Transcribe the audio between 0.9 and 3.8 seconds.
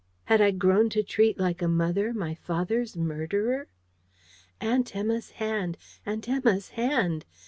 to treat like a mother my father's murderer?